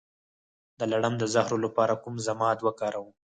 [0.79, 3.09] د لړم د زهر لپاره کوم ضماد وکاروم؟